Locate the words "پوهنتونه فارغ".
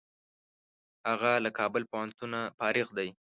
1.91-2.87